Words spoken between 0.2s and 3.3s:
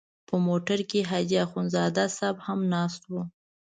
په موټر کې حاجي اخندزاده صاحب هم ناست و.